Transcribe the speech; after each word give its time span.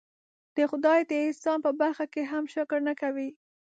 د 0.55 0.57
خدای 0.69 0.99
د 1.09 1.11
احسان 1.25 1.57
په 1.65 1.71
برخه 1.81 2.05
کې 2.13 2.21
هم 2.31 2.43
شکر 2.55 2.79
نه 2.87 2.93
کوي. 3.01 3.29